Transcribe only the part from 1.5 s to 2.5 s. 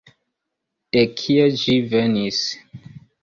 ĝi venis?